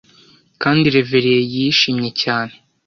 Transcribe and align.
kandi 0.61 0.85
reverie 0.95 1.39
yishimye 1.53 2.09
cyane 2.21 2.53